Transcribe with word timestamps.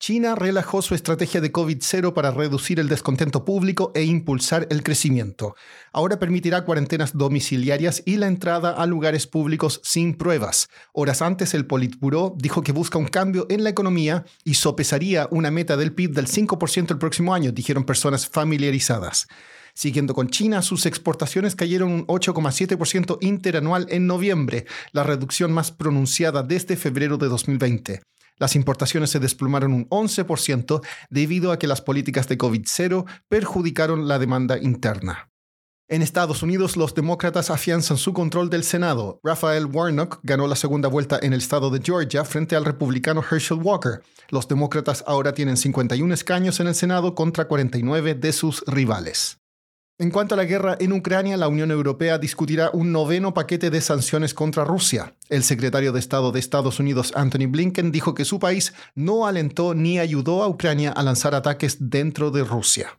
China 0.00 0.36
relajó 0.36 0.80
su 0.80 0.94
estrategia 0.94 1.40
de 1.40 1.52
COVID-0 1.52 2.12
para 2.12 2.30
reducir 2.30 2.78
el 2.78 2.88
descontento 2.88 3.44
público 3.44 3.90
e 3.96 4.04
impulsar 4.04 4.68
el 4.70 4.84
crecimiento. 4.84 5.56
Ahora 5.92 6.20
permitirá 6.20 6.64
cuarentenas 6.64 7.16
domiciliarias 7.16 8.04
y 8.06 8.16
la 8.16 8.28
entrada 8.28 8.70
a 8.70 8.86
lugares 8.86 9.26
públicos 9.26 9.80
sin 9.82 10.14
pruebas. 10.14 10.68
Horas 10.92 11.20
antes, 11.20 11.52
el 11.52 11.66
Politburo 11.66 12.34
dijo 12.38 12.62
que 12.62 12.70
busca 12.70 12.96
un 12.96 13.08
cambio 13.08 13.46
en 13.50 13.64
la 13.64 13.70
economía 13.70 14.24
y 14.44 14.54
sopesaría 14.54 15.26
una 15.32 15.50
meta 15.50 15.76
del 15.76 15.92
PIB 15.92 16.12
del 16.12 16.28
5% 16.28 16.92
el 16.92 16.98
próximo 16.98 17.34
año, 17.34 17.50
dijeron 17.50 17.82
personas 17.82 18.28
familiarizadas. 18.28 19.26
Siguiendo 19.74 20.14
con 20.14 20.28
China, 20.28 20.62
sus 20.62 20.86
exportaciones 20.86 21.56
cayeron 21.56 21.90
un 21.90 22.06
8,7% 22.06 23.18
interanual 23.20 23.86
en 23.90 24.06
noviembre, 24.06 24.66
la 24.92 25.02
reducción 25.02 25.52
más 25.52 25.72
pronunciada 25.72 26.44
desde 26.44 26.76
febrero 26.76 27.16
de 27.16 27.26
2020. 27.26 28.00
Las 28.38 28.56
importaciones 28.56 29.10
se 29.10 29.20
desplomaron 29.20 29.72
un 29.72 29.88
11% 29.88 30.80
debido 31.10 31.52
a 31.52 31.58
que 31.58 31.66
las 31.66 31.80
políticas 31.80 32.28
de 32.28 32.38
COVID-0 32.38 33.04
perjudicaron 33.28 34.08
la 34.08 34.18
demanda 34.18 34.58
interna. 34.58 35.30
En 35.90 36.02
Estados 36.02 36.42
Unidos, 36.42 36.76
los 36.76 36.94
demócratas 36.94 37.48
afianzan 37.48 37.96
su 37.96 38.12
control 38.12 38.50
del 38.50 38.62
Senado. 38.62 39.20
Raphael 39.24 39.64
Warnock 39.64 40.20
ganó 40.22 40.46
la 40.46 40.54
segunda 40.54 40.86
vuelta 40.86 41.18
en 41.22 41.32
el 41.32 41.38
estado 41.38 41.70
de 41.70 41.80
Georgia 41.82 42.26
frente 42.26 42.56
al 42.56 42.66
republicano 42.66 43.24
Herschel 43.28 43.60
Walker. 43.62 44.02
Los 44.28 44.46
demócratas 44.48 45.02
ahora 45.06 45.32
tienen 45.32 45.56
51 45.56 46.12
escaños 46.12 46.60
en 46.60 46.66
el 46.66 46.74
Senado 46.74 47.14
contra 47.14 47.48
49 47.48 48.14
de 48.14 48.32
sus 48.34 48.62
rivales. 48.66 49.37
En 50.00 50.12
cuanto 50.12 50.34
a 50.34 50.36
la 50.36 50.44
guerra 50.44 50.76
en 50.78 50.92
Ucrania, 50.92 51.36
la 51.36 51.48
Unión 51.48 51.72
Europea 51.72 52.18
discutirá 52.18 52.70
un 52.72 52.92
noveno 52.92 53.34
paquete 53.34 53.68
de 53.68 53.80
sanciones 53.80 54.32
contra 54.32 54.64
Rusia. 54.64 55.16
El 55.28 55.42
secretario 55.42 55.90
de 55.90 55.98
Estado 55.98 56.30
de 56.30 56.38
Estados 56.38 56.78
Unidos, 56.78 57.10
Anthony 57.16 57.48
Blinken, 57.48 57.90
dijo 57.90 58.14
que 58.14 58.24
su 58.24 58.38
país 58.38 58.74
no 58.94 59.26
alentó 59.26 59.74
ni 59.74 59.98
ayudó 59.98 60.44
a 60.44 60.48
Ucrania 60.48 60.92
a 60.92 61.02
lanzar 61.02 61.34
ataques 61.34 61.78
dentro 61.90 62.30
de 62.30 62.44
Rusia. 62.44 62.96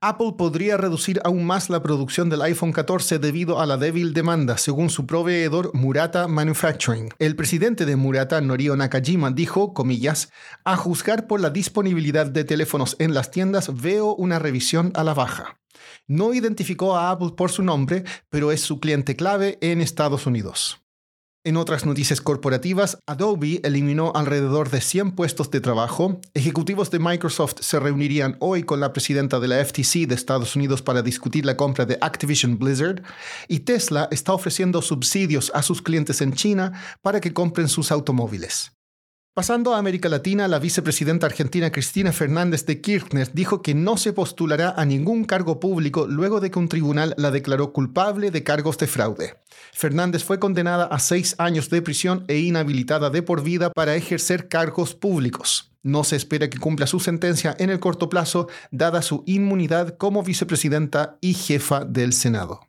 Apple 0.00 0.34
podría 0.38 0.76
reducir 0.76 1.20
aún 1.24 1.44
más 1.44 1.70
la 1.70 1.82
producción 1.82 2.30
del 2.30 2.42
iPhone 2.42 2.70
14 2.70 3.18
debido 3.18 3.60
a 3.60 3.66
la 3.66 3.76
débil 3.76 4.14
demanda, 4.14 4.56
según 4.56 4.90
su 4.90 5.06
proveedor 5.06 5.74
Murata 5.74 6.28
Manufacturing. 6.28 7.08
El 7.18 7.34
presidente 7.34 7.84
de 7.84 7.96
Murata, 7.96 8.40
Norio 8.40 8.76
Nakajima, 8.76 9.32
dijo, 9.32 9.74
comillas, 9.74 10.30
a 10.62 10.76
juzgar 10.76 11.26
por 11.26 11.40
la 11.40 11.50
disponibilidad 11.50 12.26
de 12.26 12.44
teléfonos 12.44 12.94
en 13.00 13.12
las 13.12 13.32
tiendas, 13.32 13.74
veo 13.82 14.14
una 14.14 14.38
revisión 14.38 14.92
a 14.94 15.02
la 15.02 15.14
baja. 15.14 15.58
No 16.06 16.32
identificó 16.32 16.96
a 16.96 17.10
Apple 17.10 17.32
por 17.36 17.50
su 17.50 17.64
nombre, 17.64 18.04
pero 18.30 18.52
es 18.52 18.60
su 18.60 18.78
cliente 18.78 19.16
clave 19.16 19.58
en 19.62 19.80
Estados 19.80 20.26
Unidos. 20.28 20.80
En 21.48 21.56
otras 21.56 21.86
noticias 21.86 22.20
corporativas, 22.20 22.98
Adobe 23.06 23.62
eliminó 23.64 24.12
alrededor 24.14 24.68
de 24.68 24.82
100 24.82 25.12
puestos 25.12 25.50
de 25.50 25.62
trabajo. 25.62 26.20
Ejecutivos 26.34 26.90
de 26.90 26.98
Microsoft 26.98 27.60
se 27.60 27.80
reunirían 27.80 28.36
hoy 28.38 28.64
con 28.64 28.80
la 28.80 28.92
presidenta 28.92 29.40
de 29.40 29.48
la 29.48 29.64
FTC 29.64 30.06
de 30.06 30.14
Estados 30.14 30.56
Unidos 30.56 30.82
para 30.82 31.00
discutir 31.00 31.46
la 31.46 31.56
compra 31.56 31.86
de 31.86 31.96
Activision 32.02 32.58
Blizzard. 32.58 33.02
Y 33.48 33.60
Tesla 33.60 34.08
está 34.10 34.34
ofreciendo 34.34 34.82
subsidios 34.82 35.50
a 35.54 35.62
sus 35.62 35.80
clientes 35.80 36.20
en 36.20 36.34
China 36.34 36.74
para 37.00 37.18
que 37.18 37.32
compren 37.32 37.68
sus 37.68 37.92
automóviles. 37.92 38.77
Pasando 39.34 39.72
a 39.72 39.78
América 39.78 40.08
Latina, 40.08 40.48
la 40.48 40.58
vicepresidenta 40.58 41.26
argentina 41.26 41.70
Cristina 41.70 42.10
Fernández 42.10 42.66
de 42.66 42.80
Kirchner 42.80 43.30
dijo 43.32 43.62
que 43.62 43.72
no 43.72 43.96
se 43.96 44.12
postulará 44.12 44.70
a 44.76 44.84
ningún 44.84 45.24
cargo 45.24 45.60
público 45.60 46.08
luego 46.08 46.40
de 46.40 46.50
que 46.50 46.58
un 46.58 46.68
tribunal 46.68 47.14
la 47.16 47.30
declaró 47.30 47.72
culpable 47.72 48.32
de 48.32 48.42
cargos 48.42 48.78
de 48.78 48.88
fraude. 48.88 49.36
Fernández 49.72 50.24
fue 50.24 50.40
condenada 50.40 50.86
a 50.86 50.98
seis 50.98 51.36
años 51.38 51.70
de 51.70 51.82
prisión 51.82 52.24
e 52.26 52.38
inhabilitada 52.38 53.10
de 53.10 53.22
por 53.22 53.44
vida 53.44 53.70
para 53.70 53.94
ejercer 53.94 54.48
cargos 54.48 54.96
públicos. 54.96 55.70
No 55.84 56.02
se 56.02 56.16
espera 56.16 56.50
que 56.50 56.58
cumpla 56.58 56.88
su 56.88 56.98
sentencia 56.98 57.54
en 57.58 57.70
el 57.70 57.78
corto 57.78 58.08
plazo, 58.08 58.48
dada 58.72 59.02
su 59.02 59.22
inmunidad 59.26 59.96
como 59.96 60.24
vicepresidenta 60.24 61.16
y 61.20 61.34
jefa 61.34 61.84
del 61.84 62.12
Senado. 62.12 62.67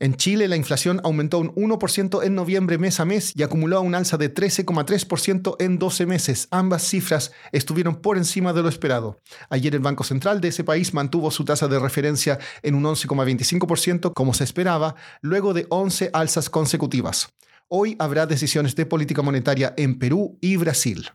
En 0.00 0.14
Chile, 0.14 0.46
la 0.46 0.54
inflación 0.54 1.00
aumentó 1.02 1.40
un 1.40 1.52
1% 1.56 2.22
en 2.22 2.36
noviembre 2.36 2.78
mes 2.78 3.00
a 3.00 3.04
mes 3.04 3.32
y 3.34 3.42
acumuló 3.42 3.80
un 3.80 3.96
alza 3.96 4.16
de 4.16 4.32
13,3% 4.32 5.56
en 5.58 5.80
12 5.80 6.06
meses. 6.06 6.46
Ambas 6.52 6.84
cifras 6.84 7.32
estuvieron 7.50 7.96
por 7.96 8.16
encima 8.16 8.52
de 8.52 8.62
lo 8.62 8.68
esperado. 8.68 9.20
Ayer 9.50 9.74
el 9.74 9.80
Banco 9.80 10.04
Central 10.04 10.40
de 10.40 10.48
ese 10.48 10.62
país 10.62 10.94
mantuvo 10.94 11.32
su 11.32 11.44
tasa 11.44 11.66
de 11.66 11.80
referencia 11.80 12.38
en 12.62 12.76
un 12.76 12.84
11,25% 12.84 14.12
como 14.14 14.34
se 14.34 14.44
esperaba, 14.44 14.94
luego 15.20 15.52
de 15.52 15.66
11 15.68 16.10
alzas 16.12 16.48
consecutivas. 16.48 17.30
Hoy 17.66 17.96
habrá 17.98 18.26
decisiones 18.26 18.76
de 18.76 18.86
política 18.86 19.22
monetaria 19.22 19.74
en 19.76 19.98
Perú 19.98 20.38
y 20.40 20.58
Brasil. 20.58 21.10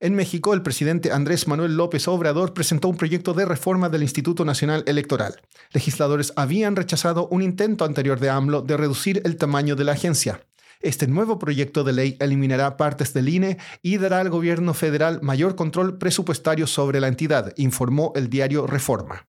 En 0.00 0.14
México, 0.14 0.52
el 0.54 0.62
presidente 0.62 1.12
Andrés 1.12 1.46
Manuel 1.46 1.76
López 1.76 2.08
Obrador 2.08 2.52
presentó 2.52 2.88
un 2.88 2.96
proyecto 2.96 3.32
de 3.32 3.44
reforma 3.44 3.88
del 3.88 4.02
Instituto 4.02 4.44
Nacional 4.44 4.82
Electoral. 4.86 5.40
Legisladores 5.72 6.32
habían 6.36 6.76
rechazado 6.76 7.28
un 7.28 7.42
intento 7.42 7.84
anterior 7.84 8.18
de 8.18 8.28
AMLO 8.28 8.62
de 8.62 8.76
reducir 8.76 9.22
el 9.24 9.36
tamaño 9.36 9.76
de 9.76 9.84
la 9.84 9.92
agencia. 9.92 10.40
Este 10.80 11.06
nuevo 11.06 11.38
proyecto 11.38 11.84
de 11.84 11.92
ley 11.92 12.16
eliminará 12.20 12.76
partes 12.76 13.14
del 13.14 13.28
INE 13.28 13.56
y 13.82 13.96
dará 13.96 14.20
al 14.20 14.30
gobierno 14.30 14.74
federal 14.74 15.20
mayor 15.22 15.54
control 15.54 15.96
presupuestario 15.96 16.66
sobre 16.66 17.00
la 17.00 17.08
entidad, 17.08 17.54
informó 17.56 18.12
el 18.16 18.28
diario 18.28 18.66
Reforma. 18.66 19.28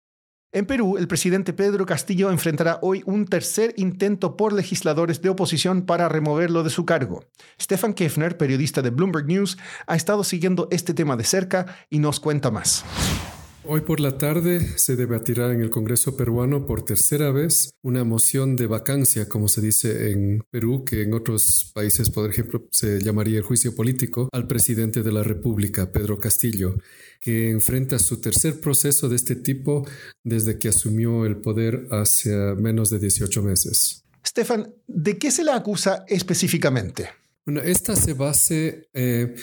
En 0.51 0.65
Perú, 0.65 0.97
el 0.97 1.09
presidente 1.09 1.53
Pedro 1.53 1.85
Castillo 1.85 2.31
enfrentará 2.31 2.79
hoy 2.81 3.03
un 3.05 3.27
tercer 3.27 3.75
intento 3.77 4.35
por 4.35 4.55
legisladores 4.55 5.21
de 5.21 5.29
oposición 5.29 5.83
para 5.83 6.09
removerlo 6.09 6.63
de 6.63 6.71
su 6.71 6.87
cargo. 6.87 7.23
Stefan 7.61 7.93
Kefner, 7.93 8.39
periodista 8.39 8.81
de 8.81 8.89
Bloomberg 8.89 9.27
News, 9.27 9.59
ha 9.87 9.95
estado 9.95 10.25
siguiendo 10.25 10.67
este 10.71 10.95
tema 10.95 11.17
de 11.17 11.25
cerca 11.25 11.77
y 11.91 11.99
nos 11.99 12.19
cuenta 12.19 12.51
más. 12.51 12.83
Hoy 13.71 13.83
por 13.83 14.01
la 14.01 14.17
tarde 14.17 14.79
se 14.79 14.97
debatirá 14.97 15.53
en 15.53 15.61
el 15.61 15.69
Congreso 15.69 16.17
peruano 16.17 16.65
por 16.65 16.87
tercera 16.87 17.31
vez 17.31 17.69
una 17.83 18.03
moción 18.03 18.57
de 18.57 18.67
vacancia, 18.67 19.29
como 19.29 19.47
se 19.47 19.61
dice 19.61 20.11
en 20.11 20.43
Perú, 20.51 20.87
que 20.87 21.03
en 21.03 21.13
otros 21.13 21.71
países, 21.75 22.09
por 22.09 22.31
ejemplo, 22.31 22.67
se 22.71 22.99
llamaría 22.99 23.37
el 23.37 23.45
juicio 23.45 23.75
político, 23.75 24.31
al 24.33 24.47
presidente 24.47 25.03
de 25.03 25.13
la 25.13 25.23
República, 25.23 25.93
Pedro 25.93 26.19
Castillo, 26.19 26.79
que 27.21 27.51
enfrenta 27.51 27.99
su 27.99 28.23
tercer 28.23 28.59
proceso 28.59 29.11
de 29.11 29.17
este 29.17 29.37
tipo 29.37 29.87
desde 30.25 30.59
que 30.59 30.69
asumió 30.69 31.27
el 31.27 31.37
poder 31.37 31.89
hace 31.91 32.31
menos 32.57 32.89
de 32.89 33.01
18 33.01 33.43
meses. 33.43 34.03
Stefan, 34.27 34.73
¿de 34.87 35.19
qué 35.19 35.31
se 35.31 35.45
le 35.45 35.53
acusa 35.53 36.07
específicamente? 36.09 37.11
Bueno, 37.45 37.61
esta 37.61 37.97
se 37.97 38.15
base 38.15 38.89
eh, 38.95 39.35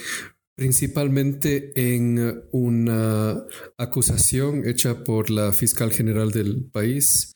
principalmente 0.55 1.71
en 1.75 2.43
una 2.51 3.43
acusación 3.77 4.67
hecha 4.67 5.03
por 5.03 5.29
la 5.29 5.51
fiscal 5.51 5.91
general 5.91 6.31
del 6.31 6.65
país 6.71 7.35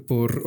por 0.00 0.42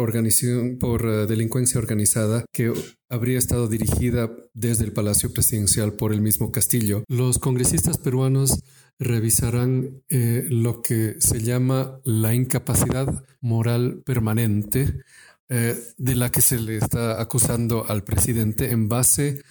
por 0.79 1.05
eh, 1.07 1.25
delincuencia 1.25 1.79
organizada 1.79 2.45
que 2.51 2.73
habría 3.09 3.37
estado 3.37 3.67
dirigida 3.67 4.29
desde 4.53 4.85
el 4.85 4.91
Palacio 4.91 5.31
Presidencial 5.31 5.93
por 5.93 6.11
el 6.11 6.21
mismo 6.21 6.51
Castillo. 6.51 7.03
Los 7.07 7.39
congresistas 7.39 7.97
peruanos 7.97 8.59
revisarán 8.99 10.01
eh, 10.09 10.45
lo 10.49 10.81
que 10.81 11.15
se 11.19 11.41
llama 11.41 11.99
la 12.03 12.33
incapacidad 12.33 13.23
moral 13.39 14.01
permanente 14.05 15.01
eh, 15.49 15.75
de 15.97 16.15
la 16.15 16.29
que 16.29 16.41
se 16.41 16.59
le 16.59 16.77
está 16.77 17.21
acusando 17.21 17.85
al 17.87 18.03
presidente 18.03 18.71
en 18.71 18.89
base 18.89 19.39
a 19.39 19.43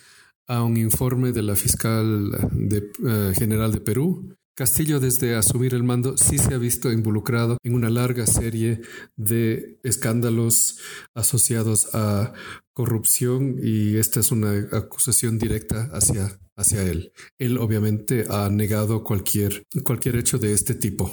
un 0.48 0.76
informe 0.76 1.32
de 1.32 1.43
la 1.43 1.56
fiscal 1.56 2.31
eh, 2.70 3.32
general 3.37 3.72
de 3.72 3.81
Perú. 3.81 4.37
Castillo, 4.56 5.00
desde 5.00 5.34
asumir 5.34 5.75
el 5.75 5.82
mando, 5.82 6.16
sí 6.16 6.38
se 6.38 6.54
ha 6.54 6.58
visto 6.58 6.90
involucrado 6.90 7.58
en 7.62 7.75
una 7.75 7.90
larga 7.90 8.26
serie 8.26 8.81
de 9.14 9.78
escándalos 9.82 10.78
asociados 11.14 11.94
a 11.94 12.32
corrupción 12.72 13.56
y 13.62 13.96
esta 13.96 14.20
es 14.20 14.32
una 14.32 14.52
acusación 14.72 15.38
directa 15.38 15.90
hacia, 15.93 16.38
hacia 16.56 16.82
él. 16.84 17.12
Él 17.38 17.58
obviamente 17.58 18.25
ha 18.31 18.48
negado 18.48 19.04
cualquier, 19.04 19.62
cualquier 19.84 20.16
hecho 20.16 20.38
de 20.38 20.54
este 20.54 20.75
tipo. 20.75 21.10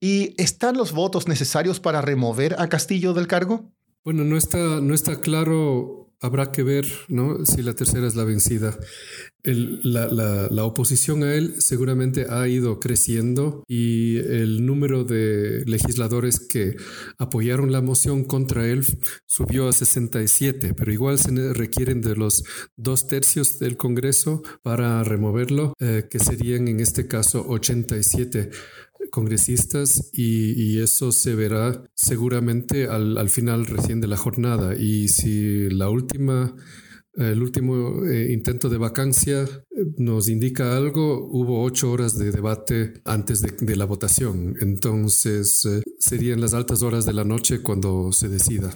¿Y 0.00 0.34
están 0.40 0.78
los 0.78 0.92
votos 0.92 1.28
necesarios 1.28 1.80
para 1.80 2.00
remover 2.00 2.56
a 2.58 2.70
Castillo 2.70 3.12
del 3.12 3.26
cargo? 3.26 3.70
Bueno, 4.02 4.24
no 4.24 4.38
está, 4.38 4.80
no 4.80 4.94
está 4.94 5.20
claro 5.20 6.07
habrá 6.20 6.50
que 6.50 6.62
ver 6.62 6.86
¿no? 7.08 7.44
si 7.44 7.62
la 7.62 7.74
tercera 7.74 8.06
es 8.06 8.16
la 8.16 8.24
vencida. 8.24 8.78
la, 9.44 10.64
oposición 10.64 11.22
a 11.22 11.34
él 11.34 11.54
seguramente 11.58 12.26
ha 12.28 12.46
ido 12.48 12.80
creciendo 12.80 13.64
y 13.66 14.18
el 14.18 14.66
número 14.66 15.04
de 15.04 15.64
legisladores 15.64 16.40
que 16.40 16.76
apoyaron 17.18 17.72
la 17.72 17.80
moción 17.80 18.24
contra 18.24 18.66
él 18.66 18.84
subió 19.26 19.68
a 19.68 19.72
67, 19.72 20.74
pero 20.74 20.92
igual 20.92 21.18
se 21.18 21.30
requieren 21.54 22.00
de 22.00 22.16
los 22.16 22.42
dos 22.76 23.06
tercios 23.06 23.58
del 23.58 23.76
Congreso 23.76 24.42
para 24.62 25.02
removerlo, 25.04 25.74
eh, 25.80 26.08
que 26.10 26.18
serían 26.18 26.68
en 26.68 26.80
este 26.80 27.06
caso 27.06 27.46
87 27.48 28.50
congresistas 29.10 30.10
y, 30.12 30.78
eso 30.78 31.10
se 31.10 31.34
verá 31.34 31.82
seguramente 31.94 32.86
al, 32.86 33.28
final 33.30 33.66
recién 33.66 34.00
de 34.00 34.06
la 34.06 34.16
jornada. 34.16 34.76
Y 34.76 35.08
si 35.08 35.68
la 35.70 35.88
última, 35.88 36.54
el 37.14 37.42
último 37.42 38.04
eh, 38.06 38.32
intento 38.32 38.68
de 38.68 38.78
vacancia 38.78 39.42
eh, 39.42 39.84
nos 39.96 40.28
indica 40.28 40.76
algo, 40.76 41.26
hubo 41.30 41.64
ocho 41.64 41.90
horas 41.90 42.16
de 42.16 42.30
debate 42.30 43.00
antes 43.04 43.42
de, 43.42 43.76
la 43.76 43.86
votación. 43.86 44.54
Entonces 44.60 45.64
eh, 45.66 45.82
serían 45.98 46.40
las 46.40 46.54
altas 46.54 46.82
horas 46.82 47.04
de 47.04 47.12
la 47.12 47.24
noche 47.24 47.60
cuando 47.60 48.12
se 48.12 48.28
decida. 48.28 48.70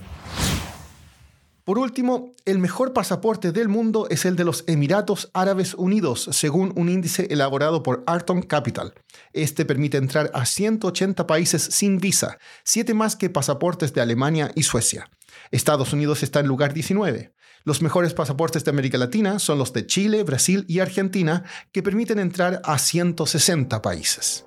Por 1.65 1.79
último, 1.79 2.33
el 2.45 2.59
mejor 2.59 2.93
pasaporte 2.93 3.53
del 3.53 3.69
mundo 3.69 4.09
es 4.11 4.25
el 4.25 4.35
de 4.35 4.45
los 4.45 4.65
Emiratos 4.67 5.31
Árabes 5.33 5.75
Unidos, 5.75 6.29
según 6.33 6.73
un 6.75 6.89
índice 6.89 7.29
elaborado 7.31 7.85
por 7.85 8.03
Arton 8.07 8.43
Capital. 8.43 8.95
Este 9.33 9.65
permite 9.65 9.97
entrar 9.97 10.33
a 10.35 10.45
180 10.45 11.25
países 11.29 11.63
sin 11.63 11.99
visa, 11.99 12.39
siete 12.65 12.95
más 12.95 13.15
que 13.15 13.31
pasaportes 13.31 13.93
de 13.93 14.01
Alemania 14.01 14.51
y 14.57 14.65
Suecia. 14.65 15.09
Estados 15.53 15.93
Unidos 15.93 16.25
está 16.25 16.41
en 16.41 16.49
lugar 16.49 16.75
19. 16.75 17.33
Los 17.63 17.81
mejores 17.81 18.13
pasaportes 18.13 18.65
de 18.65 18.71
América 18.73 18.99
Latina 18.99 19.39
son 19.39 19.59
los 19.59 19.73
de 19.73 19.87
Chile, 19.87 20.25
Brasil 20.25 20.65
y 20.67 20.81
Argentina, 20.81 21.45
que 21.71 21.85
permiten 21.85 22.19
entrar 22.19 22.61
a 22.65 22.77
160 22.77 23.81
países. 23.83 24.47